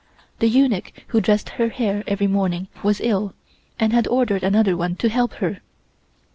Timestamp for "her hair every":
1.49-2.25